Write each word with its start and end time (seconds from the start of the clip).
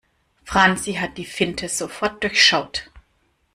Franzi 0.45 0.95
hat 0.95 1.19
die 1.19 1.25
Finte 1.25 1.69
sofort 1.69 2.23
durchschaut. 2.23 2.89